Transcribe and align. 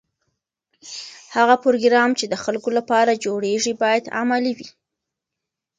هغه 1.35 1.55
پروګرام 1.63 2.09
چې 2.19 2.25
د 2.27 2.35
خلکو 2.43 2.69
لپاره 2.77 3.21
جوړیږي 3.25 3.73
باید 3.81 4.03
عملي 4.19 4.53
وي. 4.57 4.69